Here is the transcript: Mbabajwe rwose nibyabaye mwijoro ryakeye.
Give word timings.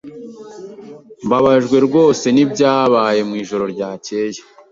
Mbabajwe 1.25 1.77
rwose 1.87 2.25
nibyabaye 2.31 3.19
mwijoro 3.27 3.63
ryakeye. 3.73 4.39